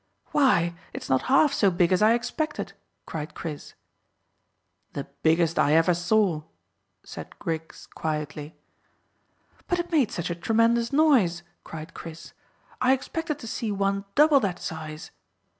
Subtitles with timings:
[0.31, 2.73] "Why, it's not half so big as I expected,"
[3.05, 3.75] cried Chris.
[4.93, 6.41] "The biggest I ever saw,"
[7.03, 8.55] said Griggs quietly.
[9.67, 12.33] "But it made such a tremendous noise," cried Chris.
[12.81, 15.11] "I expected to see one double that size.